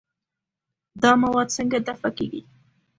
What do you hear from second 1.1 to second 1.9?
مواد څنګه